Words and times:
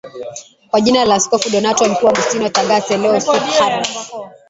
kwa 0.71 0.81
jina 0.81 1.05
la 1.05 1.15
askofu 1.15 1.49
Donato 1.49 1.89
Mkuu 1.89 2.07
Augustino 2.07 2.49
Thagaste 2.49 2.97
leo 2.97 3.19
Souk 3.21 3.41
Ahras 3.61 4.09